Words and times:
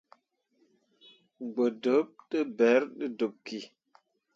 Gbǝ 1.53 1.65
dǝb 1.83 2.09
ne 2.29 2.39
ɓerri 2.57 2.95
te 2.99 3.07
dǝɓ 3.17 3.33
ki. 3.45 3.59